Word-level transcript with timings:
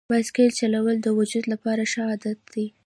بایسکل 0.09 0.49
چلول 0.59 0.95
د 1.01 1.07
وجود 1.19 1.45
لپاره 1.53 1.83
ښه 1.91 2.01
عادت 2.09 2.39
دی. 2.53 2.65